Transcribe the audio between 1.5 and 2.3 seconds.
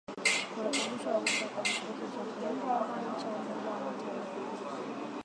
kwa kikosi cha